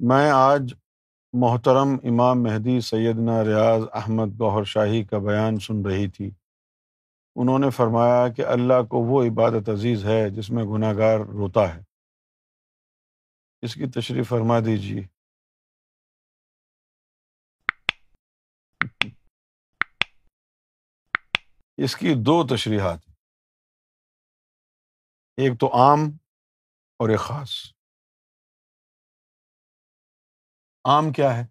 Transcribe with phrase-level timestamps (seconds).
[0.00, 0.74] میں آج
[1.32, 6.30] محترم امام مہدی سیدنا ریاض احمد گوہر شاہی کا بیان سن رہی تھی۔
[7.36, 11.74] انہوں نے فرمایا کہ اللہ کو وہ عبادت عزیز ہے جس میں گناہ گار روتا
[11.74, 11.80] ہے۔
[13.62, 15.02] اس کی تشریح فرما دیجیے
[21.76, 22.98] اس کی دو تشریحات۔
[25.36, 25.98] ایک تو عام
[26.98, 27.77] اور ایک خاص۔
[30.88, 31.44] عام کیا ہے؟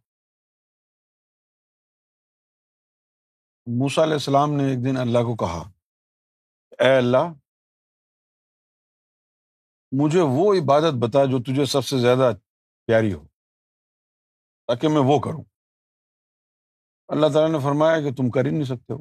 [3.67, 5.61] موسا علیہ السلام نے ایک دن اللہ کو کہا،
[6.79, 7.33] اے اللہ،
[9.91, 12.31] مجھے وہ عبادت بتا جو تجھے سب سے زیادہ
[12.87, 13.23] پیاری ہو،
[14.67, 15.43] تاکہ میں وہ کروں۔
[17.09, 18.99] اللہ تعالیٰ نے فرمایا کہ تم کر ہی نہیں سکتے ہو۔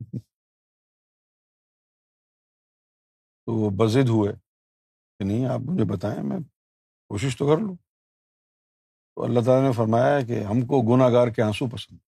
[3.46, 4.32] تو وہ بزد ہوئے
[5.20, 6.38] کہ نہیں، آپ مجھے بتائیں، میں
[7.10, 7.76] کوشش تو کر لوں۔
[9.16, 11.98] تو اللہ تعالیٰ نے فرمایا کہ ہم کو گناہ گار کے آنسو پسند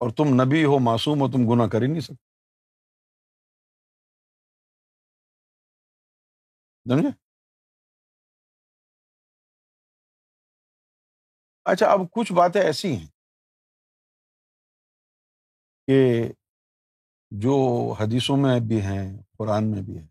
[0.00, 2.22] اور تم نبی ہو، معصوم ہو، تم گناہ کر ہی نہیں سکتے۔
[6.86, 7.10] سمجھے؟
[11.66, 13.06] اچھا اب کچھ باتیں ایسی ہیں
[15.88, 16.32] کہ
[17.30, 17.54] جو
[18.00, 20.06] حدیثوں میں بھی ہیں، قرآن میں بھی ہے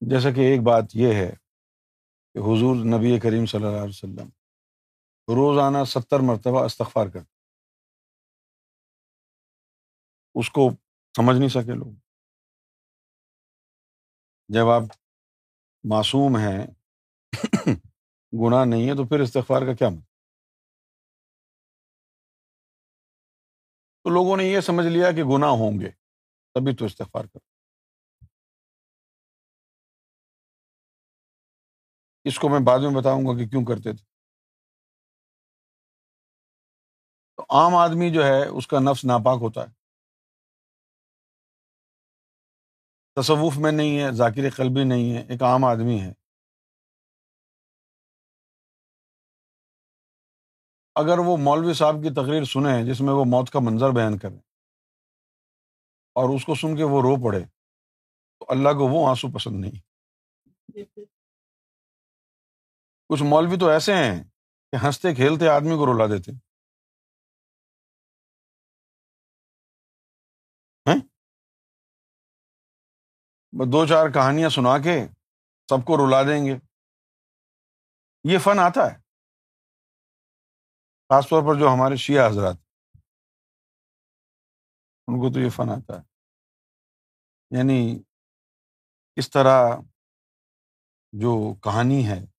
[0.00, 1.30] جیسا کہ ایک بات یہ ہے
[2.34, 4.28] کہ حضور نبی کریم صلی اللہ علیہ وسلم
[5.28, 7.40] روزانہ ستر مرتبہ استغفار کرتے
[10.34, 10.70] اس کو
[11.16, 11.94] سمجھ نہیں سکے لوگ۔
[14.48, 14.82] جب آپ
[15.84, 16.66] معصوم ہیں،
[18.32, 20.04] گناہ نہیں ہے تو پھر استغفار کا کیا مطلب؟
[24.04, 25.90] تو لوگوں نے یہ سمجھ لیا کہ گناہ ہوں گے،
[26.54, 27.49] تبھی تو استغفار کر
[32.30, 34.04] اس کو میں بعد میں بتاؤں گا کہ کیوں کرتے تھے۔
[37.36, 39.72] تو عام آدمی جو ہے، اس کا نفس ناپاک ہوتا ہے۔
[43.16, 46.12] تصوف میں نہیں ہے، ذاکر قلبی نہیں ہے، ایک عام آدمی ہے۔
[50.94, 54.38] اگر وہ مولوی صاحب کی تقریر سنیں، جس میں وہ موت کا منظر بیان کریں،
[56.16, 57.40] اور اس کو سن کے وہ رو پڑے،
[58.40, 59.80] تو اللہ کو وہ آنسو پسند نہیں۔
[63.10, 64.24] کچھ مولوی تو ایسے ہیں
[64.70, 66.32] کہ ہنستے کھیلتے آدمی کو رولا دیتے
[73.72, 75.08] دو چار کہانیاں سنا کے
[75.68, 76.52] سب کو رلا دیں گے۔
[78.32, 78.96] یہ فن آتا ہے،
[81.08, 82.54] خاص طور پر جو ہمارے شیعہ حضرات۔
[85.08, 86.02] ان کو تو یہ فن آتا ہے۔
[87.58, 88.02] یعنی
[89.16, 89.76] اس طرح
[91.12, 92.29] جو کہانی ہے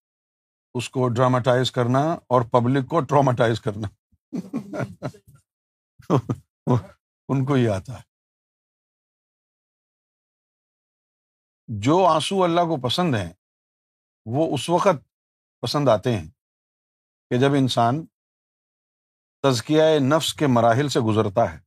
[0.74, 3.88] اس کو ڈراماٹائز کرنا اور پبلک کو ٹراماٹائز کرنا۔
[7.30, 8.12] ان کو یہ آتا ہے۔
[11.68, 13.34] جو آنسو اللہ کو پسند ہیں،
[14.26, 15.04] وہ اس وقت
[15.62, 16.30] پسند آتے ہیں
[17.30, 18.06] کہ جب انسان
[19.42, 19.84] تزکیہ
[20.16, 21.58] نفس کے مراحل سے گزرتا ہے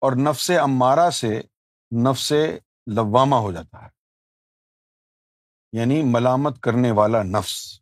[0.00, 1.40] اور نفس امارہ سے
[2.10, 2.32] نفس
[2.86, 3.88] لوامہ ہو جاتا ہے۔
[5.72, 7.81] یعنی ملامت کرنے والا نفس۔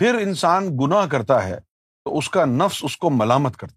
[0.00, 1.60] پھر انسان گناہ کرتا ہے،
[2.04, 3.74] تو اس کا نفس اس کو ملامت کرتا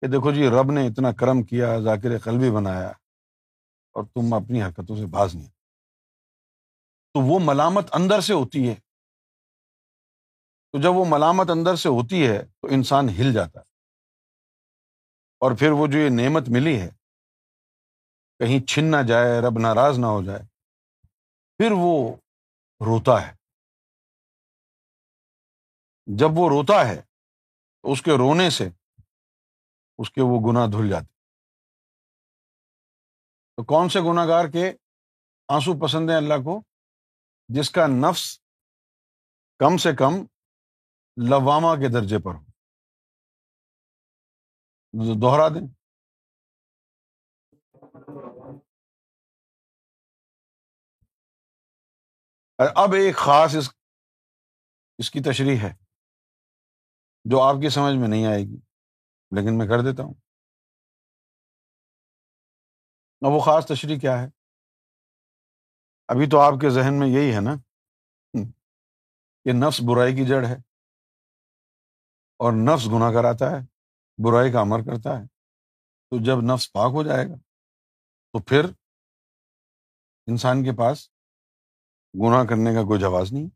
[0.00, 2.88] کہ دیکھو جی رب نے اتنا کرم کیا، ذاکر قلبی بنایا،
[3.92, 5.48] اور تم اپنی حرکتوں سے باز نہیں۔
[7.14, 8.74] تو وہ ملامت اندر سے ہوتی ہے۔
[10.72, 13.64] تو جب وہ ملامت اندر سے ہوتی ہے، تو انسان ہل جاتا ہے۔
[15.40, 16.90] اور پھر وہ جو یہ نعمت ملی ہے،
[18.38, 20.40] کہیں چھن نہ جائے، رب ناراض نہ ہو جائے،
[21.56, 22.16] پھر وہ
[22.80, 23.39] روتا ہے۔
[26.18, 27.02] جب وہ روتا ہے
[27.82, 28.68] تو اس کے رونے سے
[29.98, 31.14] اس کے وہ گناہ دھل جاتے
[33.56, 34.72] تو کون سے گناہ گار کے
[35.48, 36.62] آنسو پسند ہیں اللہ کو؟
[37.48, 38.40] جس کا نفس
[39.58, 40.12] کم سے کم
[41.28, 42.40] لواما کے درجے پر ہو۔
[45.22, 45.66] دوہرا دیں۔
[52.76, 53.70] اب ایک خاص اس
[54.98, 55.89] اس کی تشریح ہے۔
[57.24, 58.56] جو آپ کی سمجھ میں نہیں آئے گی،
[59.30, 60.14] لیکن میں کر دیتا ہوں۔
[63.20, 64.26] اب وہ خاص تشریح کیا ہے؟
[66.08, 67.50] ابھی تو آپ کے ذہن میں یہی ہے نا؟
[69.44, 70.56] کہ نفس برائی کی جڑ ہے۔
[72.38, 73.66] اور نفس گناہ کراتا ہے،
[74.24, 75.26] برائی کا امر کرتا ہے۔
[76.10, 77.34] تو جب نفس پاک ہو جائے گا،
[78.32, 78.64] تو پھر
[80.26, 81.10] انسان کے پاس
[82.14, 83.46] گناہ کرنے کا کوئی جواز نہیں۔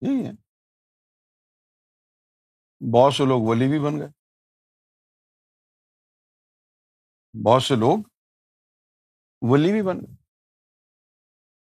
[0.00, 0.43] یہی ہے۔
[2.80, 4.08] بہت سے لوگ ولی بھی بن گئے۔
[7.44, 7.98] بہت سے لوگ
[9.42, 10.16] ولی بھی بن گئے۔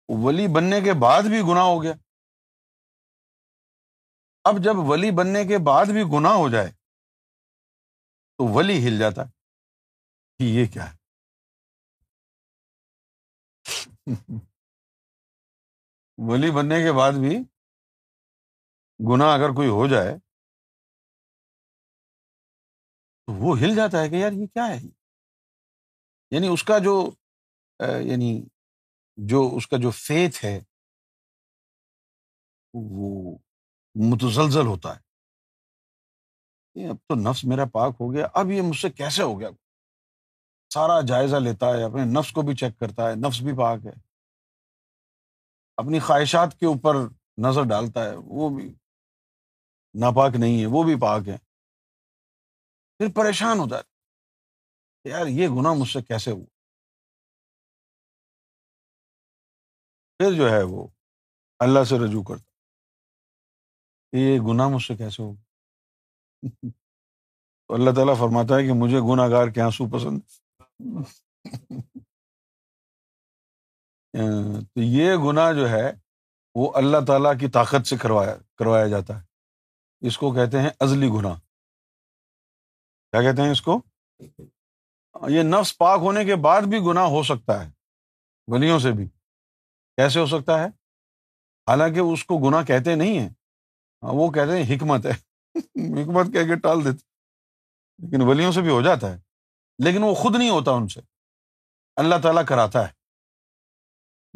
[0.08, 1.92] ولی بننے کے بعد بھی گناہ ہو گیا۔
[4.44, 6.70] اب جب ولی بننے کے بعد بھی گناہ ہو جائے،
[8.38, 9.30] تو ولی ہل جاتا ہے
[10.38, 10.96] کہ یہ کیا ہے؟
[16.18, 17.38] ولی بننے کے بعد بھی
[19.00, 20.23] گناہ اگر کوئی ہو جائے
[23.26, 24.80] تو وہ ہل جاتا ہے کہ یار یہ کیا ہے؟
[26.30, 27.10] یعنی اس کا جو
[28.00, 28.44] یعنی
[29.16, 30.60] جو اس کا جو فیتھ ہے،
[32.74, 33.38] وہ
[33.94, 35.04] متزلزل ہوتا ہے۔
[36.88, 39.48] اب تو نفس میرا پاک ہو گیا، اب یہ مجھ سے کیسے ہو گیا؟
[40.74, 43.92] سارا جائزہ لیتا ہے، اپنے نفس کو بھی چیک کرتا ہے، نفس بھی پاک ہے۔
[45.76, 46.94] اپنی خواہشات کے اوپر
[47.38, 48.74] نظر ڈالتا ہے، وہ بھی
[50.00, 51.53] ناپاک نہیں ہے، وہ بھی پاک ہے۔
[53.00, 53.82] پھر پریشان ہوتا ہے
[55.04, 56.44] یار، یہ گناہ مجھ سے کیسے ہوا؟
[60.20, 60.88] پھر جو ہے وہ
[61.60, 62.44] اللہ سے رجوع کرتا
[64.12, 65.42] یہ گناہ مجھ سے کیسے ہوگا
[67.70, 70.20] تو اللہ تعالیٰ فرماتا ہے کہ مجھے گناہ گار کے آنسو پسند
[74.14, 75.92] ہاں، تو یہ گناہ جو ہے
[76.54, 81.08] وہ اللہ تعالیٰ کی طاقت سے کروایا کروایا جاتا ہے۔ اس کو کہتے ہیں ازلی
[81.08, 81.38] گناہ۔
[83.14, 83.82] کیا کہتے ہیں اس کو؟
[85.28, 87.70] یہ نفس پاک ہونے کے بعد بھی گناہ ہو سکتا ہے
[88.46, 89.08] ولیوں سے بھی۔
[89.96, 90.66] کیسے ہو سکتا ہے؟
[91.68, 93.28] حالانکہ اس کو گناہ کہتے نہیں ہیں
[94.02, 95.10] ہاں، وہ کہتے ہیں حکمت ہے۔
[96.02, 97.06] حکمت کہہ کے ٹال دیتے۔
[97.98, 99.20] لیکن ولیوں سے بھی ہو جاتا ہے۔
[99.84, 101.00] لیکن وہ خود نہیں ہوتا ان سے۔
[101.96, 102.92] اللہ تعالیٰ کراتا ہے۔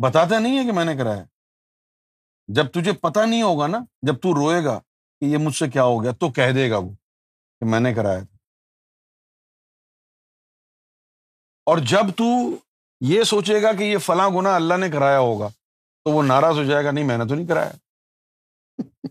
[0.02, 1.25] بتاتا نہیں ہے کہ میں نے کرایا۔
[2.48, 4.78] جب تجھے پتا نہیں ہوگا نا، جب تو روئے گا
[5.20, 6.90] کہ یہ مجھ سے کیا ہو گیا، تو کہہ دے گا وہ
[7.60, 8.38] کہ میں نے کرایا تھا۔
[11.69, 12.25] اور جب تو
[13.00, 15.49] یہ سوچے گا کہ یہ فلاں گنا اللہ نے کرایا ہوگا،
[16.05, 17.73] تو وہ ناراض ہو جائے گا، نہیں، میں نے تو نہیں کرایا۔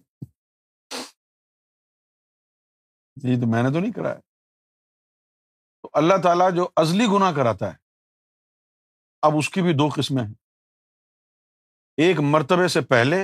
[3.15, 4.19] جی تو میں نے تو نہیں کرایا۔
[5.81, 7.77] تو اللہ تعالیٰ جو ازلی گنا کراتا ہے،
[9.21, 10.33] اب اس کی بھی دو قسمیں ہیں۔
[11.98, 13.24] ایک مرتبے سے پہلے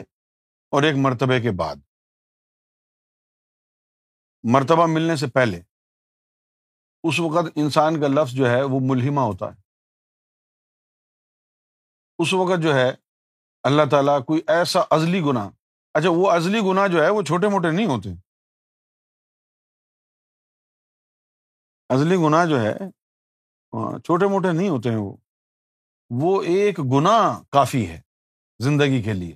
[0.72, 1.76] اور ایک مرتبے کے بعد۔
[4.44, 5.73] مرتبہ ملنے سے پہلے۔
[7.04, 9.62] اس وقت انسان کا لفظ جو ہے وہ ملحمہ ہوتا ہے۔
[12.20, 12.90] اس وقت جو ہے
[13.64, 15.50] اللہ تعالیٰ کوئی ایسا ازلی گنا
[15.94, 18.10] اچھا وہ ازلی گنا جو ہے وہ چھوٹے موٹے نہیں ہوتے۔
[21.90, 22.74] ازلی گنا جو ہے
[23.74, 25.18] ہاں، چھوٹے موٹے نہیں ہوتے ہیں وہ۔
[26.10, 28.02] وہ ایک گنا کافی ہے
[28.60, 29.36] زندگی کے لیے۔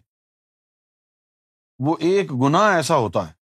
[1.79, 3.33] وہ ایک گنا ایسا ہوتا ہے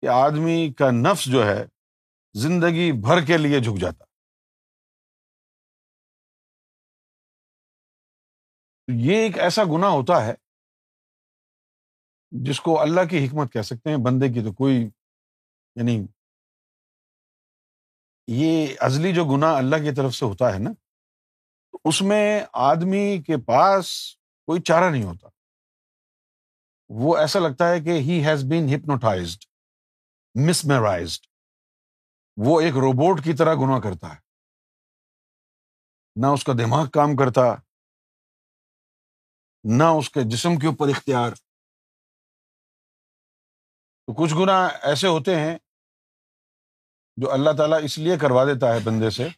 [0.00, 1.71] کہ آدمی کا نفس جو ہے
[2.34, 4.04] زندگی بھر کے لیے جھک جاتا۔
[8.88, 10.34] یہ ایک ایسا گنا ہوتا ہے
[12.30, 14.76] جس کو اللہ کی حکمت کہہ سکتے ہیں، بندے کی تو کوئی
[15.76, 16.06] یعنی
[18.26, 20.70] یہ ازلی جو گنا اللہ کی طرف سے ہوتا ہے نا
[21.84, 25.28] اس میں آدمی کے پاس کوئی چارہ نہیں ہوتا۔
[26.88, 29.44] وہ ایسا لگتا ہے کہ ہی ہیز بین ہپنوٹائزڈ
[30.48, 31.26] مسمرائزڈ
[32.36, 34.20] وہ ایک روبوٹ کی طرح گنا کرتا ہے۔
[36.16, 37.42] نہ اس کا دماغ کام کرتا،
[39.64, 41.32] نہ اس کے جسم کے اوپر اختیار۔
[44.06, 45.58] تو کچھ گنا ایسے ہوتے ہیں
[47.16, 49.28] جو اللہ تعالیٰ اس لیے کروا دیتا ہے بندے سے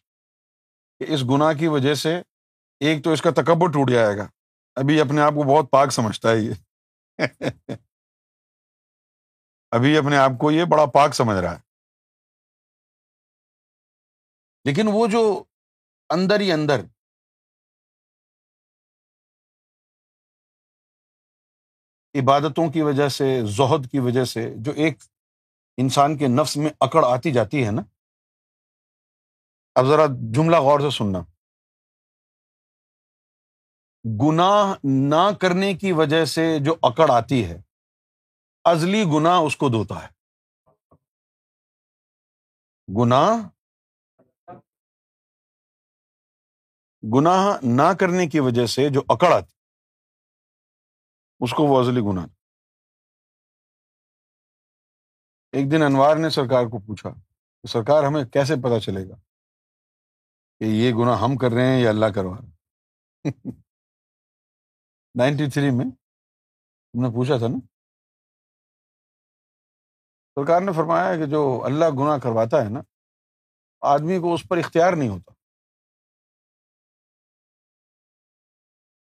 [0.99, 2.15] کہ اس گناہ کی وجہ سے
[2.79, 4.23] ایک تو اس کا تکبر ٹوٹ جائے گا۔
[4.75, 6.53] ابھی اپنے آپ کو بہت پاک سمجھتا ہے یہ۔
[9.71, 11.74] ابھی اپنے آپ کو یہ بڑا پاک سمجھ رہا ہے۔
[14.65, 15.43] لیکن وہ جو
[16.09, 16.81] اندر ہی اندر
[22.15, 24.97] عبادتوں کی وجہ سے، زہد کی وجہ سے جو ایک
[25.77, 27.81] انسان کے نفس میں اکڑ آتی جاتی ہے نا،
[29.75, 31.19] اب ذرا جملہ غور سے سننا۔
[34.21, 37.57] گناہ نہ کرنے کی وجہ سے جو اکڑ آتی ہے،
[38.63, 40.09] ازلی گنا اس کو دھوتا ہے۔
[43.01, 43.54] گناہ
[47.13, 47.43] گناہ
[47.77, 49.53] نہ کرنے کی وجہ سے جو اکڑ آتی،
[51.41, 52.21] اس کو وہ ازلی گنا
[55.53, 59.15] ایک دن انوار نے سرکار کو پوچھا کہ سرکار، ہمیں کیسے پتا چلے گا
[60.59, 62.51] کہ یہ گنا ہم کر رہے ہیں یا اللہ کروا رہے
[65.15, 67.59] نائنٹی تھری میں تم نے پوچھا تھا نا؟
[70.37, 72.81] سرکار نے فرمایا کہ جو اللہ گناہ کرواتا ہے نا،
[73.81, 75.34] آدمی کو اس پر اختیار نہیں ہوتا۔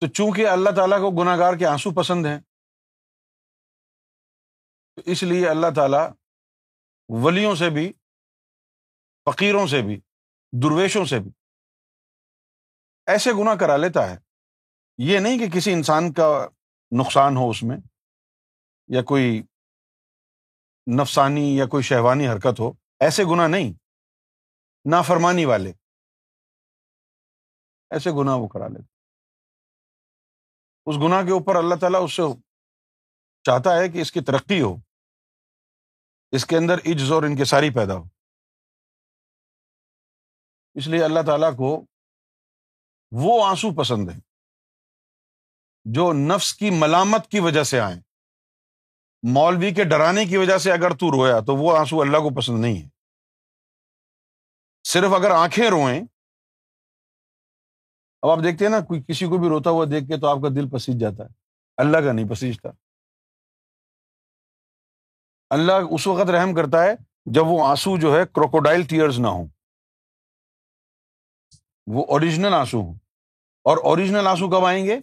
[0.03, 2.39] تو چونکہ اللہ تعالیٰ کو گناہ گار کے آنسو پسند ہیں،
[4.95, 6.09] تو اس لیے اللہ تعالیٰ
[7.09, 7.93] ولیوں سے بھی،
[9.25, 9.99] فقیروں سے بھی،
[10.53, 11.31] درویشوں سے بھی
[13.07, 14.17] ایسے گناہ کرا لیتا ہے۔
[14.97, 16.29] یہ نہیں کہ کسی انسان کا
[16.91, 17.77] نقصان ہو اس میں،
[18.87, 19.41] یا کوئی
[21.01, 23.73] نفسانی یا کوئی شہوانی حرکت ہو، ایسے گناہ نہیں۔
[24.85, 25.71] نافرمانی والے،
[27.91, 28.92] ایسے گناہ وہ کرا لیتے
[30.85, 32.21] اس گناہ کے اوپر اللہ تعالیٰ اس سے
[33.43, 34.75] چاہتا ہے کہ اس کی ترقی ہو،
[36.31, 38.03] اس کے اندر عجز اور ان کے ساری پیدا ہو۔
[40.73, 41.85] اس لیے اللہ تعالیٰ کو
[43.11, 44.19] وہ آنسو پسند ہے
[45.85, 48.01] جو نفس کی ملامت کی وجہ سے آئیں۔
[49.33, 52.61] مولوی کے ڈرانے کی وجہ سے اگر تو رویا تو وہ آنسو اللہ کو پسند
[52.61, 52.89] نہیں ہے
[54.87, 56.01] صرف اگر آنکھیں روئیں
[58.23, 60.37] اب آپ دیکھتے ہیں نا، کوئی کسی کو بھی روتا ہوا دیکھ کے تو آپ
[60.37, 61.29] کا دل پسیج جاتا ہے۔
[61.77, 62.69] اللہ کا نہیں پسیجتا۔
[65.49, 69.47] اللہ اس وقت رحم کرتا ہے جب وہ آنسو جو ہے کروکوڈائل ٹیئرز نہ ہوں۔
[71.87, 72.95] وہ اوریجنل آنسو ہوں۔
[73.63, 74.97] اور اوریجنل آنسو کب آئیں گے؟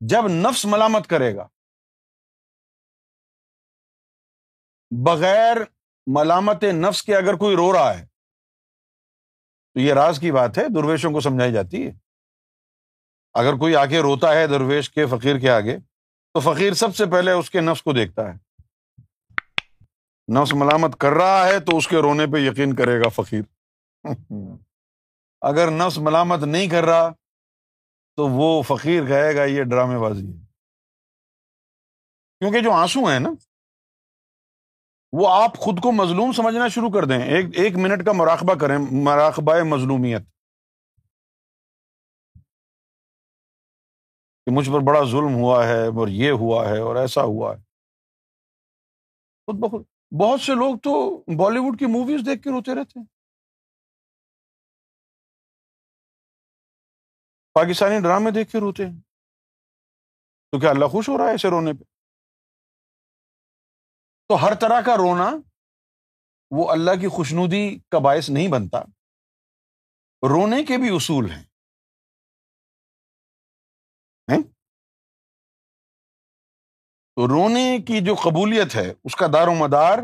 [0.00, 1.48] جب نفس ملامت کرے گا۔
[5.06, 5.56] بغیر
[6.06, 8.06] ملامت نفس کے اگر کوئی رو رہا ہے،
[9.74, 12.07] تو یہ راز کی بات ہے، درویشوں کو سمجھائی جاتی ہے۔
[13.34, 15.78] اگر کوئی آ کے روتا ہے درویش کے فقیر کے آگے،
[16.34, 18.48] تو فقیر سب سے پہلے اس کے نفس کو دیکھتا ہے۔
[20.34, 23.42] نفس ملامت کر رہا ہے تو اس کے رونے پہ یقین کرے گا فقیر۔
[25.40, 27.10] اگر نفس ملامت نہیں کر رہا
[28.16, 30.44] تو وہ فقیر کہے گا یہ ڈرامے بازی ہے۔
[32.38, 33.30] کیونکہ جو آنسو ہیں نا،
[35.12, 38.78] وہ آپ خود کو مظلوم سمجھنا شروع کر دیں۔ ایک ایک منٹ کا مراقبہ کریں،
[38.90, 40.22] مراقبہ مظلومیت۔
[44.48, 47.60] کہ مجھ پر بڑا ظلم ہوا ہے اور یہ ہوا ہے اور ایسا ہوا ہے۔
[49.46, 49.84] خود بخود
[50.20, 53.06] بہت سے لوگ تو بالی ووڈ کی موویز دیکھ کے روتے رہتے ہیں۔
[57.54, 59.00] پاکستانی ڈرامے دیکھ کے روتے ہیں۔
[60.50, 61.84] تو کیا اللہ خوش ہو رہا ہے ایسے رونے پہ؟
[64.28, 65.30] تو ہر طرح کا رونا
[66.50, 68.78] وہ اللہ کی خوشنودی کا باعث نہیں بنتا۔
[70.28, 71.47] رونے کے بھی اصول ہیں۔
[77.16, 79.98] تو رونے کی جو قبولیت ہے، اس کا دار و مدار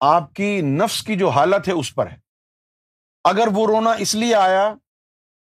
[0.00, 2.18] آپ کی نفس کی جو حالت ہے، اس پر ہے۔
[3.24, 4.74] اگر وہ رونا اس لیے آیا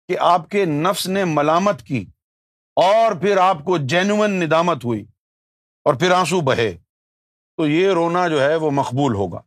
[0.09, 2.07] کہ آپ کے نفس نے ملامت کی
[2.77, 5.05] اور پھر آپ کو جینوئن ندامت ہوئی
[5.85, 6.79] اور پھر آنسو بہے،
[7.57, 9.43] تو یہ رونا جو ہے، وہ مقبول ہوگا۔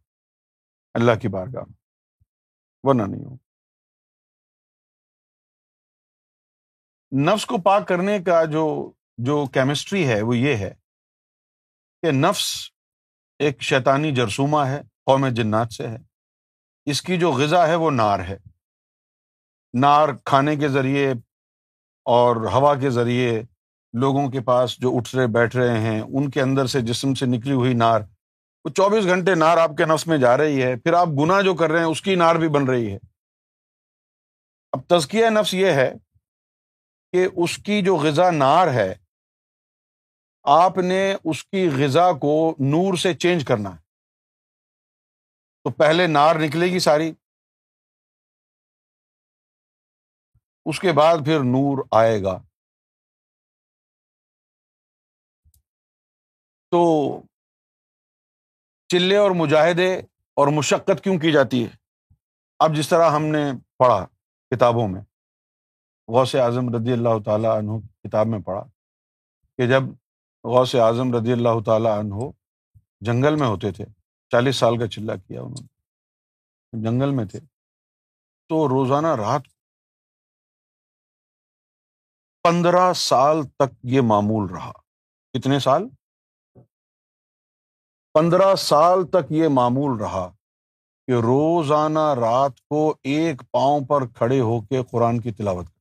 [0.93, 1.63] اللہ کی بارگاہ
[2.83, 3.52] ورنہ نہیں ہوگا۔
[7.21, 10.73] نفس کو پاک کرنے کا جو جو کیمسٹری ہے وہ یہ ہے
[12.01, 12.69] کہ نفس
[13.39, 15.97] ایک شیطانی جرسوما ہے، قوم جنات سے ہے۔
[16.85, 18.37] اس کی جو غذا ہے وہ نار ہے۔
[19.79, 21.11] نار کھانے کے ذریعے
[22.05, 23.43] اور ہوا کے ذریعے
[23.93, 27.25] لوگوں کے پاس جو اٹھ رہے، بیٹھ رہے ہیں، ان کے اندر سے جسم سے
[27.25, 28.01] نکلی ہوئی نار،
[28.65, 31.53] وہ چوبیس گھنٹے نار آپ کے نفس میں جا رہی ہے، پھر آپ گنا جو
[31.53, 32.97] کر رہے ہیں، اس کی نار بھی بن رہی ہے۔
[34.71, 35.93] اب تزکیہ نفس یہ ہے
[37.13, 38.95] کہ اس کی جو غذا نار ہے،
[40.43, 43.77] آپ نے اس کی غذا کو نور سے چینج کرنا ہے۔
[45.63, 47.11] تو پہلے نار نکلے گی ساری،
[50.65, 52.37] اس کے بعد پھر نور آئے گا۔
[56.71, 56.83] تو
[58.87, 59.99] چلے اور مجاہدے
[60.35, 61.75] اور مشقت کیوں کی جاتی ہے؟
[62.59, 64.05] اب جس طرح ہم نے پڑھا
[64.55, 65.12] کتابوں میں۔
[66.07, 68.63] غوث اعظم رضی اللہ تعالیٰ عنہ کتاب میں پڑھا
[69.57, 69.83] کہ جب
[70.43, 72.29] غوث اعظم رضی اللہ تعالیٰ عنہ
[73.01, 73.85] جنگل میں ہوتے تھے،
[74.31, 77.39] چالیس سال کا چلا کیا انہوں نے جنگل میں تھے،
[78.49, 79.41] تو روزانہ رات
[82.43, 84.71] پندرہ سال تک یہ معمول رہا۔
[85.33, 85.87] کتنے سال؟
[88.13, 90.27] پندرہ سال تک یہ معمول رہا
[91.07, 95.72] کہ روزانہ رات کو ایک پاؤں پر کھڑے ہو کے قرآن کی تلاوت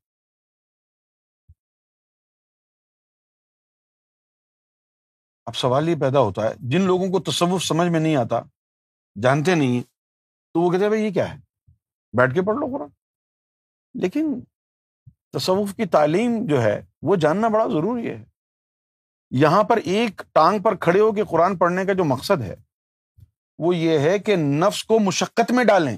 [5.47, 8.41] اب سوال یہ پیدا ہوتا ہے، جن لوگوں کو تصوف سمجھ میں نہیں آتا،
[9.23, 9.83] جانتے نہیں،
[10.53, 11.39] تو وہ کہتے ہیں، بھائی، یہ کیا ہے؟
[12.13, 12.89] بیٹھ کے پڑھ لو قرآن.
[13.95, 14.41] لیکن
[15.33, 18.25] تصوف کی تعلیم جو ہے، وہ جاننا بڑا ضروری ہے۔
[19.31, 22.57] یہاں پر ایک ٹانگ پر کھڑے ہو کے قرآن پڑھنے کا جو مقصد ہے،
[23.59, 25.97] وہ یہ ہے کہ نفس کو مشقت میں ڈالیں۔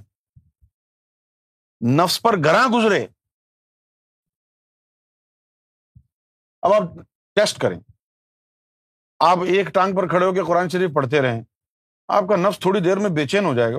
[1.97, 3.07] نفس پر گراں گزرے۔
[6.63, 6.83] اب آپ
[7.35, 7.81] ٹیسٹ کریں۔
[9.19, 11.43] آپ ایک ٹانگ پر کھڑے ہو کے قرآن شریف پڑھتے رہیں،
[12.09, 13.79] آپ کا نفس تھوڑی دیر میں بے چین ہو جائے گا۔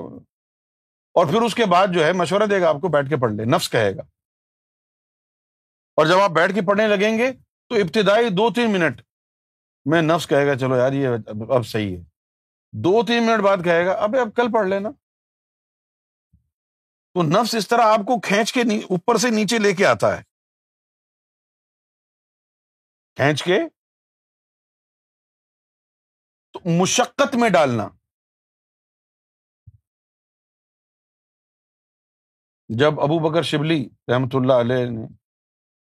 [1.13, 3.33] اور پھر اس کے بعد جو ہے مشورہ دے گا، آپ کو بیٹھ کے پڑھ
[3.33, 4.01] لے، نفس کہے گا۔
[5.95, 7.31] اور جب آپ بیٹھ کے پڑھنے لگیں گے،
[7.69, 9.01] تو ابتدائی دو تین منٹ
[9.85, 11.07] میں نفس کہے گا، چلو یار یہ
[11.49, 12.01] اب صحیح ہے۔
[12.71, 14.89] دو تین منٹ بعد کہے گا اب اب کل پڑھ لینا۔
[17.13, 20.23] تو نفس اس طرح آپ کو کھینچ کے اوپر سے نیچے لے کے آتا ہے۔
[23.15, 23.59] کھینچ کے
[26.55, 27.87] تو مشقت میں ڈالنا۔
[32.69, 35.05] جب ابو بکر شبلی رحمۃ اللہ علیہ نے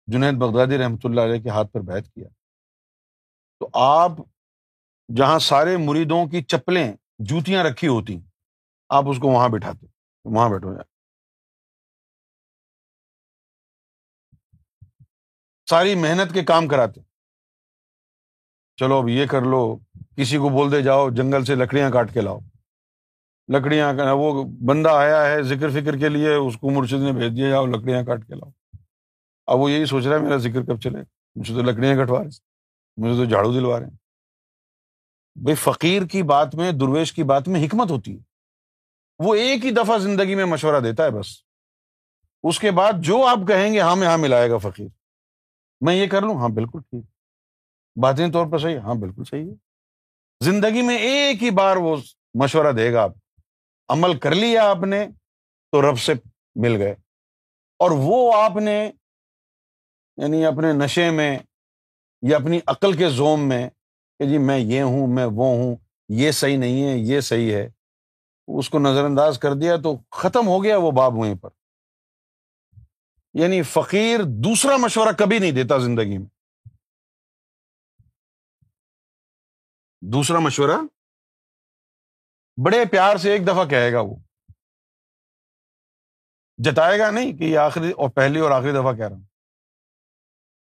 [0.07, 2.27] جنید بغدادی رحمۃ اللہ علیہ کے ہاتھ پر بیت کیا،
[3.61, 4.11] تو آپ
[5.09, 6.87] جہاں سارے مریدوں کی چپلیں،
[7.29, 8.17] جوتیاں رکھی ہوتی،
[8.89, 9.87] آپ اس کو وہاں بٹھاتے،
[10.25, 10.89] وہاں بیٹھو۔ جائے
[15.67, 17.10] ساری محنت کے کام کراتے۔
[18.81, 19.77] چلو اب یہ کر لو،
[20.17, 22.39] کسی کو بول دے جاؤ، جنگل سے لکڑیاں کاٹ کے لاؤ۔
[23.47, 27.49] لکڑیاں وہ بندہ آیا ہے ذکر فکر کے لیے، اس کو مرشد نے بھیج دیا،
[27.49, 28.51] جاؤ لکڑیاں کاٹ کے لاؤ۔
[29.47, 30.99] اب وہ یہی سوچ رہا ہے، میرا ذکر کب چلے؟
[31.35, 32.29] مجھے تو لکڑیاں کٹوا رہے
[32.97, 33.93] مجھے تو جھاڑو دلوا رہے ہیں۔
[35.35, 38.19] بھائی، فقیر کی بات میں، درویش کی بات میں حکمت ہوتی ہے۔
[39.19, 41.27] وہ ایک ہی دفعہ زندگی میں مشورہ دیتا ہے بس۔
[42.43, 44.87] اس کے بعد جو آپ کہیں گے ہاں میں ہاں ملائے گا فقیر۔
[45.81, 47.10] میں یہ کر لوں؟ ہاں بالکل ٹھیک۔
[47.95, 49.55] باتیں طور پر صحیح ہاں بالکل صحیح ہے۔
[50.45, 51.97] زندگی میں ایک ہی بار وہ
[52.33, 53.11] مشورہ دے گا آپ
[53.89, 55.07] عمل کر لیا آپ نے
[55.71, 56.13] تو رب سے
[56.55, 56.91] مل گئے۔
[57.79, 58.91] اور وہ آپ نے
[60.17, 61.39] یعنی اپنے نشے میں
[62.21, 63.69] یا اپنی عقل کے زوم میں
[64.19, 65.75] کہ جی میں یہ ہوں، میں وہ ہوں،
[66.09, 67.69] یہ صحیح نہیں ہے، یہ صحیح ہے۔
[68.47, 71.49] اس کو نظر انداز کر دیا تو ختم ہو گیا وہ باب وہیں پر۔
[73.33, 76.40] یعنی فقیر دوسرا مشورہ کبھی نہیں دیتا زندگی میں۔
[80.01, 80.81] دوسرا مشورہ،
[82.65, 84.15] بڑے پیار سے ایک دفعہ کہے گا وہ۔
[86.57, 89.23] جتائے گا نہیں کہ یہ آخری اور پہلی اور آخری دفعہ کہہ رہا ہوں۔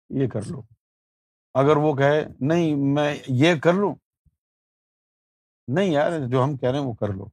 [0.10, 0.62] یہ کر لو۔
[1.54, 3.96] اگر وہ کہے، نہیں، میں یہ کر لوں۔
[5.68, 7.26] نہیں یار، جو ہم کہہ رہے ہیں وہ کر لو۔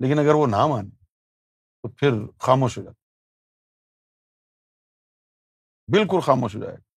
[0.00, 1.04] لیکن اگر وہ نہ مانے،
[1.82, 3.00] تو پھر خاموش ہو جاتا۔
[5.92, 6.87] بالکل خاموش ہو جائے گا۔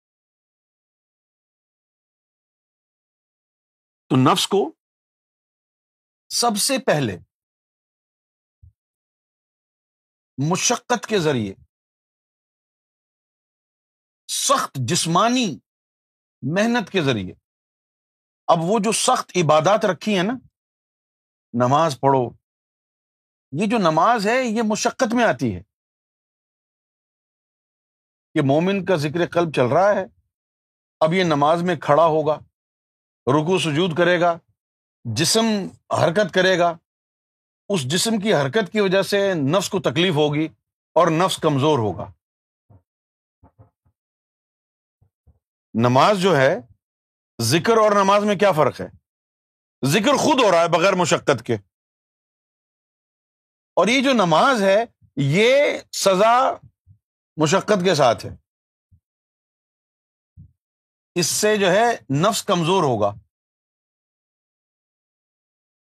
[4.12, 4.71] تو نفس کو
[6.30, 7.17] سب سے پہلے
[10.52, 11.54] مشقت کے ذریعے
[14.28, 15.60] سخت جسمانی
[16.41, 17.34] محنت کے ذریعے
[18.47, 20.34] اب وہ جو سخت عبادات رکھی ہیں نا،
[21.54, 22.30] نماز پڑھو،
[23.62, 25.63] یہ جو نماز ہے، یہ مشقت میں آتی ہے۔
[28.34, 30.06] کہ مومن کا ذکر قلب چل رہا ہے،
[31.00, 32.51] اب یہ نماز میں کھڑا ہوگا۔
[33.28, 34.38] رکو سجود کرے گا،
[35.04, 35.46] جسم
[35.94, 36.78] حرکت کرے گا،
[37.70, 40.48] اس جسم کی حرکت کی وجہ سے نفس کو تکلیف ہوگی
[40.94, 42.12] اور نفس کمزور ہوگا۔
[45.74, 46.58] نماز جو ہے،
[47.42, 48.88] ذکر اور نماز میں کیا فرق ہے؟
[49.86, 51.56] ذکر خود ہو رہا ہے بغیر مشقت کے۔
[53.76, 56.54] اور یہ جو نماز ہے، یہ سزا
[57.38, 58.51] مشقت کے ساتھ ہے۔
[61.15, 61.95] اس سے جو ہے
[62.30, 63.13] نفس کمزور ہوگا۔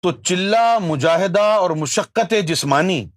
[0.02, 3.10] تو چلا، مجاہدہ اور مشقت جسمانی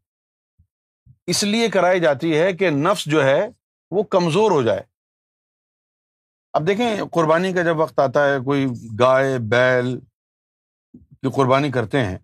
[1.28, 3.48] اس لیے کرائی جاتی ہے کہ نفس جو ہے
[3.92, 4.82] وہ کمزور ہو جائے۔
[6.54, 8.66] اب دیکھیں، قربانی کا جب وقت آتا ہے، کوئی
[9.00, 10.00] گائے، بیل
[10.94, 12.18] کی قربانی کرتے ہیں۔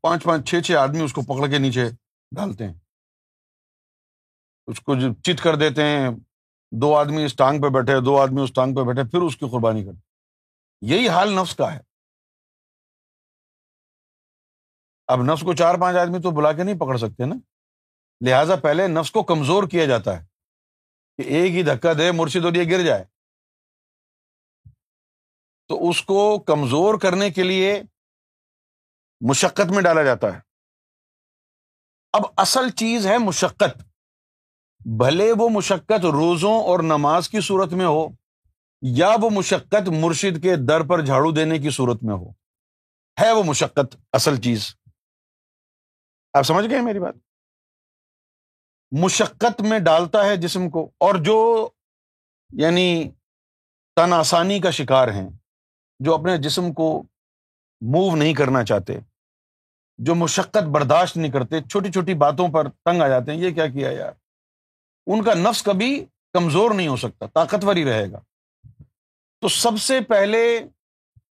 [0.00, 1.84] پانچ پانچ، چھ چھ آدمی اس کو پکڑ کے نیچے
[2.36, 2.74] ڈالتے ہیں۔
[4.66, 6.08] اس کو چت کر دیتے ہیں
[6.70, 9.46] دو آدمی اس ٹانگ پہ بیٹھے، دو آدمی اس ٹانگ پہ بیٹھے، پھر اس کی
[9.52, 9.98] قربانی کرتے
[10.80, 11.80] یہی حال نفس کا ہے۔
[15.06, 17.34] اب نفس کو چار پانچ آدمی تو بلا کے نہیں پکڑ سکتے نا۔
[18.26, 20.26] لہذا پہلے نفس کو کمزور کیا جاتا ہے
[21.16, 23.04] کہ ایک ہی دھکا دے، مرشد اور یہ گر جائے۔
[25.68, 27.82] تو اس کو کمزور کرنے کے لیے
[29.30, 30.40] مشقت میں ڈالا جاتا ہے۔
[32.12, 33.95] اب اصل چیز ہے مشقت۔
[34.90, 38.08] بھلے وہ مشقت روزوں اور نماز کی صورت میں ہو
[38.82, 42.30] یا وہ مشقت مرشد کے در پر جھاڑو دینے کی صورت میں ہو۔
[43.20, 44.74] ہے وہ مشقت اصل چیز۔
[46.32, 47.14] آپ سمجھ گئے میری بات؟
[48.92, 51.68] مشقت میں ڈالتا ہے جسم کو اور جو
[52.50, 53.10] یعنی
[53.96, 55.28] تن آسانی کا شکار ہیں،
[56.00, 57.02] جو اپنے جسم کو
[57.80, 58.92] موو نہیں کرنا چاہتے،
[59.98, 63.66] جو مشقت برداشت نہیں کرتے، چھوٹی چھوٹی باتوں پر تنگ آ جاتے ہیں، یہ کیا
[63.66, 64.12] کیا یار؟
[65.06, 68.20] ان کا نفس کبھی کمزور نہیں ہو سکتا، طاقتور ہی رہے گا۔
[69.40, 70.60] تو سب سے پہلے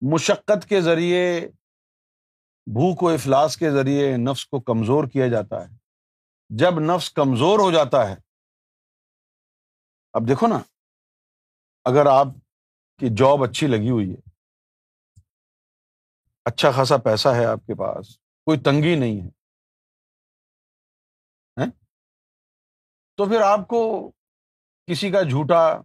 [0.02, 1.48] مشقت کے ذریعے،
[2.66, 5.76] بھوک و افلاس کے ذریعے نفس کو کمزور کیا جاتا ہے۔
[6.50, 8.16] جب نفس کمزور ہو جاتا ہے،
[10.14, 10.60] اب دیکھو نا،
[11.86, 12.28] اگر آپ
[13.00, 14.30] کی جاب اچھی لگی ہوئی ہے
[16.46, 19.39] اچھا خاصا پیسہ ہے آپ کے پاس، کوئی تنگی نہیں ہے
[23.20, 24.12] تو پھر آپ کو
[24.88, 25.82] کسی کا جھوٹا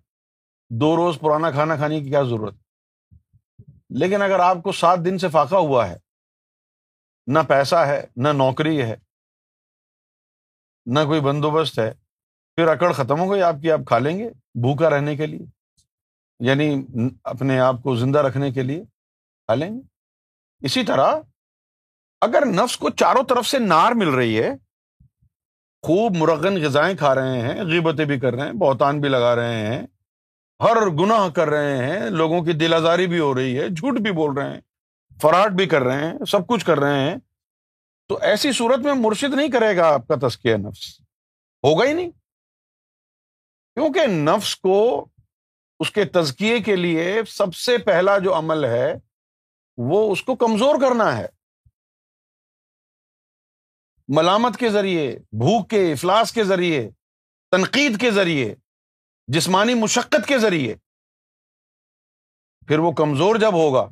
[0.71, 2.55] دو روز پرانا کھانا کھانے کی کیا ضرورت؟
[3.91, 5.97] لیکن اگر آپ کو سات دن سے فاقہ ہوا ہے،
[7.27, 8.97] نہ پیسہ ہے، نہ نوکری ہے،
[10.87, 11.93] نہ کوئی بندوبست ہے،
[12.57, 15.47] پھر اکڑ ختم ہو گئی، آپ کی آپ کھا لیں گے بھوکا رہنے کے لیے
[16.41, 16.87] یعنی
[17.25, 18.85] اپنے آپ کو زندہ رکھنے کے لیے
[19.47, 19.81] کھا لیں گے۔
[20.67, 21.17] اسی طرح
[22.21, 24.64] اگر نفس کو چاروں طرف سے نار مل رہی ہے
[25.85, 29.67] خوب مرغن غذائیں کھا رہے ہیں، غیبتیں بھی کر رہے ہیں، بہتان بھی لگا رہے
[29.67, 29.83] ہیں،
[30.61, 34.13] ہر گناہ کر رہے ہیں، لوگوں کی دل آزاری بھی ہو رہی ہے، جھوٹ بھی
[34.13, 34.61] بول رہے ہیں،
[35.23, 37.17] فراڈ بھی کر رہے ہیں، سب کچھ کر رہے ہیں۔
[38.09, 41.01] تو ایسی صورت میں مرشد نہیں کرے گا آپ کا تسکیہ نفس۔
[41.65, 42.11] ہوگا ہی نہیں۔
[43.75, 45.09] کیونکہ نفس کو
[45.81, 48.95] اس کے تزکیے کے لیے سب سے پہلا جو عمل ہے،
[49.77, 51.27] وہ اس کو کمزور کرنا ہے۔
[54.09, 56.91] ملامت کے ذریعے، بھوک کے، افلاس کے ذریعے،
[57.51, 58.55] تنقید کے ذریعے،
[59.27, 60.75] جسمانی مشقت کے ذریعے۔
[62.69, 63.89] پھر وہ کمزور جب ہوگا،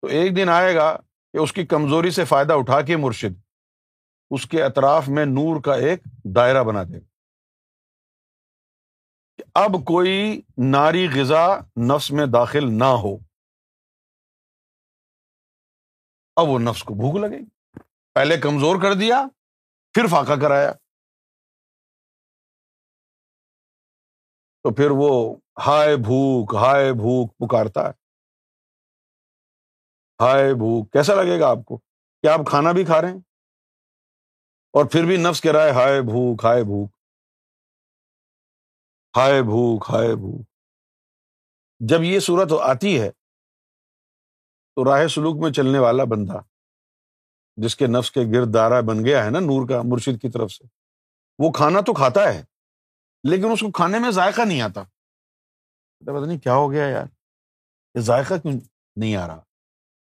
[0.00, 0.96] تو ایک دن آئے گا
[1.32, 3.40] کہ اس کی کمزوری سے فائدہ اٹھا کے مرشد
[4.30, 6.00] اس کے اطراف میں نور کا ایک
[6.36, 7.06] دائرہ بنا دے گا۔
[9.36, 10.40] کہ اب کوئی
[10.72, 11.58] ناری غذا
[11.94, 13.16] نفس میں داخل نہ ہو،
[16.36, 17.59] اب وہ نفس کو بھوک لگے گی۔
[18.14, 19.22] پہلے کمزور کر دیا،
[19.94, 20.72] پھر فاقہ کرایا۔
[24.62, 27.92] تو پھر وہ ہائے بھوک ہائے بھوک پکارتا ہے۔
[30.20, 31.78] ہائے بھوک، کیسا لگے گا آپ کو؟
[32.22, 33.18] کیا آپ کھانا بھی کھا رہے ہیں؟
[34.72, 36.90] اور پھر بھی نفس کہہ رہا ہے ہائے بھوک ہائے بھوک۔
[39.16, 40.46] ہائے بھوک ہائے بھوک۔
[41.88, 43.10] جب یہ صورت آتی ہے
[44.74, 46.49] تو راہ سلوک میں چلنے والا بندہ
[47.62, 50.52] جس کے نفس کے گرد دارا بن گیا ہے نا نور کا مرشد کی طرف
[50.52, 50.64] سے،
[51.38, 52.42] وہ کھانا تو کھاتا ہے،
[53.24, 54.82] لیکن اس کو کھانے میں ذائقہ نہیں آتا۔
[56.06, 57.06] پتا نہیں کیا ہو گیا یار،
[57.94, 58.52] یہ ذائقہ کیوں
[58.96, 59.40] نہیں آ رہا؟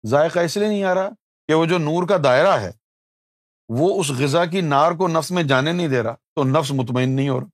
[0.06, 1.10] ذائقہ اس لیے نہیں آ رہا
[1.48, 2.72] کہ وہ جو نور کا دائرہ ہے،
[3.70, 7.16] وہ اس غذا کی نار کو نفس میں جانے نہیں دے رہا، تو نفس مطمئن
[7.16, 7.48] نہیں ہو رہا۔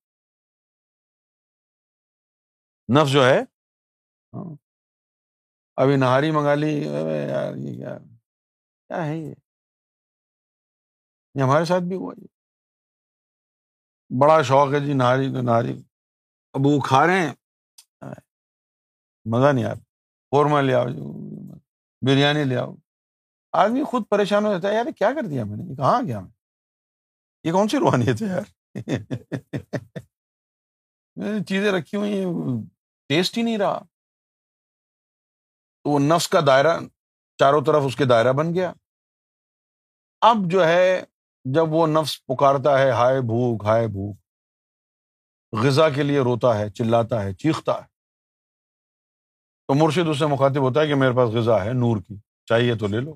[2.89, 3.39] نفس جو ہے
[4.33, 4.55] ہاں۔
[5.75, 6.83] ابھی نہاری منگا لی
[7.29, 7.85] یار یہ
[8.87, 9.33] کیا ہے یہ؟
[11.35, 12.27] یہ ہمارے ساتھ بھی ہوا جی۔
[14.21, 15.81] بڑا شوق ہے جی نہاری نہاری
[16.53, 17.33] اب وہ کھا رہے ہیں۔
[19.25, 19.81] مزہ نہیں آتا
[20.31, 21.01] قورمہ لے آؤ جی
[22.05, 22.75] بریانی لے آؤ۔
[23.51, 26.19] آدمی خود پریشان ہو جاتا ہے، یار کیا کر دیا میں نے؟ یہ کہاں گیا
[26.19, 26.31] میں؟
[27.43, 28.75] یہ کون سی روحانیت ہے یار؟
[31.47, 32.25] چیزیں رکھی ہوئی ہیں،
[33.09, 33.79] ٹیسٹ ہی نہیں رہا۔
[35.83, 36.79] تو وہ نفس کا دائرہ
[37.39, 38.73] چاروں طرف اس کے دائرہ بن گیا۔
[40.21, 41.03] اب جو ہے
[41.53, 44.17] جب وہ نفس پکارتا ہے، ہائے بھوک ہائے بھوک۔
[45.63, 47.85] غذا کے لیے روتا ہے، چلاتا ہے، چیختا ہے۔
[49.67, 52.75] تو مرشد اس سے مخاطب ہوتا ہے کہ میرے پاس غذا ہے، نور کی، چاہیے
[52.75, 53.15] تو لے لو۔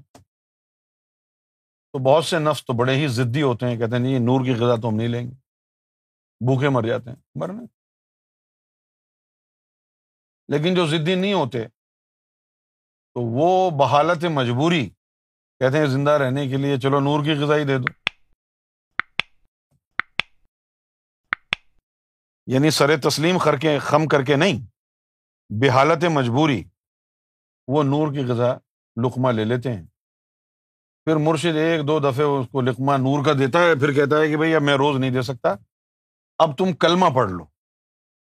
[1.92, 4.54] تو بہت سے نفس تو بڑے ہی ضدی ہوتے ہیں، کہتے ہیں، نہیں، نور کی
[4.54, 5.36] غذا تو ہم نہیں لیں گے۔
[6.40, 7.64] بھوکے مر جاتے ہیں، مرنے۔
[10.48, 11.68] لیکن جو ضدی نہیں ہوتے،
[13.14, 14.90] تو وہ بحالت مجبوری،
[15.60, 18.03] کہتے ہیں، زندہ رہنے کے لیے، چلو نور کی غذا ہی دے دو۔
[22.48, 24.66] یعنی سر تسلیم کر کے، خم کر کے نہیں،
[25.62, 26.64] بے حالت مجبوری،
[27.68, 28.54] وہ نور کی غذا
[29.06, 29.86] لقمہ لے لیتے ہیں۔
[31.06, 34.28] پھر مرشد ایک دو دفعہ اس کو لقمہ نور کا دیتا ہے، پھر کہتا ہے
[34.28, 35.50] کہ بھائی اب میں روز نہیں دے سکتا،
[36.38, 37.46] اب تم کلمہ پڑھ لو۔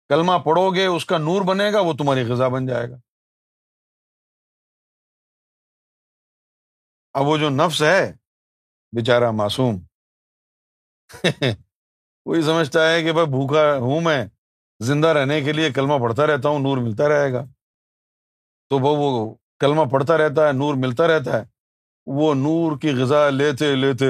[0.08, 2.96] کلمہ پڑھو گے، اس کا نور بنے گا، وہ تمہاری غذا بن جائے گا۔
[7.14, 8.12] اب وہ جو نفس ہے
[8.92, 9.76] بےچارا معصوم۔
[12.24, 14.26] کوئی سمجھتا ہے کہ بھائی بھوکا ہوں، میں
[14.80, 17.44] زندہ رہنے کے لیے کلمہ پڑھتا رہتا ہوں، نور ملتا رہے گا۔
[18.68, 21.44] تو وہ وہ کلمہ پڑھتا رہتا ہے، نور ملتا رہتا ہے۔
[22.06, 24.04] وہ نور کی غذا لیتے لیتے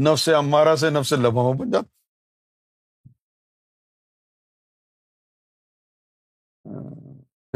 [0.00, 1.96] نفس عمارہ سے نفس لبامہ بن جاتا۔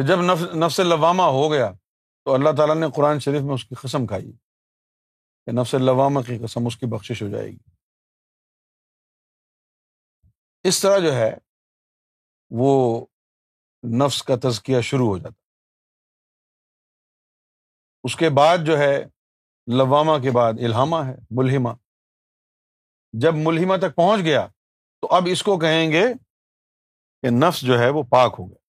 [0.02, 1.72] جب نفس نفس لوامہ ہو گیا،
[2.24, 4.32] تو اللہ تعالیٰ نے قرآن شریف میں اس کی قسم کھائی۔
[5.46, 7.69] کہ نفس لوامہ کی قسم، اس کی بخشش ہو جائے گی۔
[10.64, 11.30] اس طرح جو ہے
[12.50, 13.06] وہ
[14.04, 15.40] نفس کا تزکیہ شروع ہو جاتا
[18.04, 19.04] اس کے بعد جو ہے
[19.78, 21.68] لوامہ کے بعد الہامہ ہے ملحمہ
[23.12, 24.46] جب ملحمہ تک پہنچ گیا
[25.00, 26.04] تو اب اس کو کہیں گے
[27.22, 28.60] کہ نفس جو ہے وہ پاک ہو گیا۔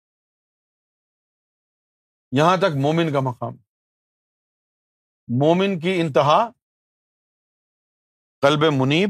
[2.32, 3.54] یہاں تک مومن کا مقام۔
[5.28, 6.50] مومن کی انتہا
[8.42, 9.10] قلب منیب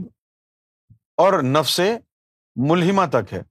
[0.94, 1.82] اور نفس
[2.70, 3.42] ملحمہ تک ہے۔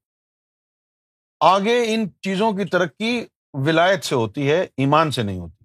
[1.41, 5.65] آگے ان چیزوں کی ترقی ولایت سے ہوتی ہے، ایمان سے نہیں ہوتی۔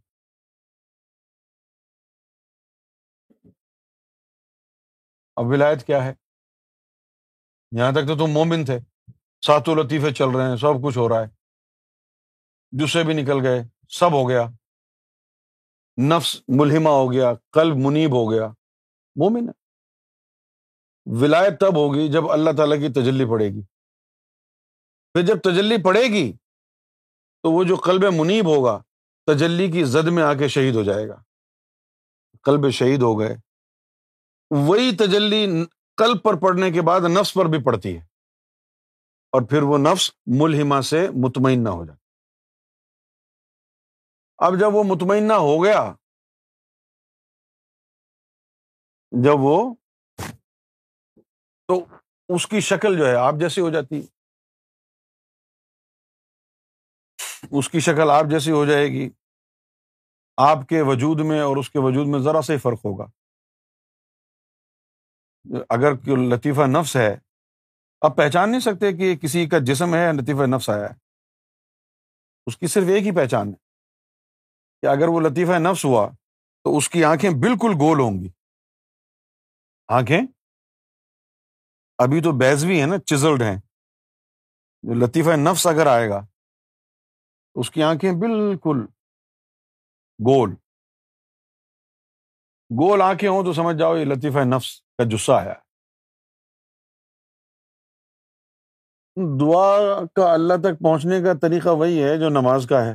[5.36, 6.14] اب ولایت کیا ہے؟
[7.72, 8.80] یہاں تک تو تم مومن تھے
[9.46, 11.28] ساتوں لطیفے چل رہے ہیں، سب کچھ ہو رہا ہے۔
[12.72, 14.44] جسے بھی نکل گئے، سب ہو گیا۔
[16.10, 18.48] نفس ملحمہ ہو گیا، قلب منیب ہو گیا۔
[19.16, 19.65] مومن ہے
[21.06, 23.62] ولایت تب ہوگی جب اللہ تعالیٰ کی تجلی پڑے گی۔
[25.14, 26.34] پھر جب تجلی پڑے گی
[27.44, 28.84] تو وہ جو قلب منیب ہوگا،
[29.26, 31.24] تجلی کی زد میں آ کے شہید ہو جائے گا۔
[32.44, 33.36] قلب شہید ہو گئے۔
[34.52, 35.66] وہی تجلی
[35.98, 38.02] قلب پر پڑنے کے بعد نفس پر بھی پڑتی ہے۔
[39.32, 41.98] اور پھر وہ نفس ملحمہ سے مطمئن نہ ہو جائے
[44.38, 45.94] اب جب وہ مطمئنہ ہو گیا،
[49.24, 49.76] جب وہ
[51.68, 51.86] تو
[52.30, 54.02] اس کی شکل جو ہے آپ جیسی ہو جاتی
[57.52, 59.10] اس کی شکل آپ جیسی ہو جائے گی۔
[60.38, 63.06] آپ کے وجود میں اور اس کے وجود میں ذرا سا ہی فرق ہوگا۔
[65.70, 67.18] اگر لطیفہ نفس ہے،
[68.02, 70.96] آپ پہچان نہیں سکتے کہ کسی کا جسم ہے لطیفہ نفس آیا ہے۔
[72.46, 73.66] اس کی صرف ایک ہی پہچان ہے۔
[74.82, 76.10] کہ اگر وہ لطیفہ نفس ہوا
[76.64, 78.30] تو اس کی آنکھیں بالکل گول ہوں گی۔
[79.88, 80.35] آنکھیں
[81.98, 83.58] ابھی تو بیزوی ہے نا، چزلڈ ہیں۔
[84.84, 86.26] جو لطیفہ نفس اگر آئے گا،
[87.56, 88.78] اس کی آنکھیں بالکل
[90.20, 90.52] گول۔
[92.72, 95.54] گول آنکھیں ہوں تو سمجھ جاؤ یہ لطیفہ نفس کا جسہ آیا
[99.40, 102.94] دعا کا اللہ تک پہنچنے کا طریقہ وہی ہے جو نماز کا ہے،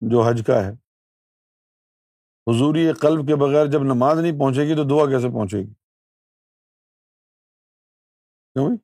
[0.00, 0.72] جو حج کا ہے۔
[2.50, 5.81] حضوری قلب کے بغیر جب نماز نہیں پہنچے گی تو دعا کیسے پہنچے گی؟
[8.56, 8.76] کیوں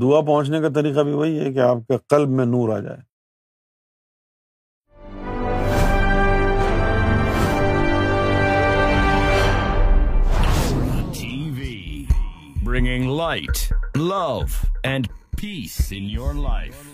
[0.00, 3.00] دعا پہنچنے کا طریقہ بھی وہی ہے کہ آپ کے قلب میں نور آ جائے۔
[12.64, 14.38] Bringing light love
[14.82, 15.06] and
[15.40, 16.93] peace in your life